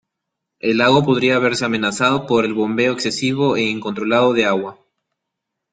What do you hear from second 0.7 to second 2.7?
lago podría verse amenazado por el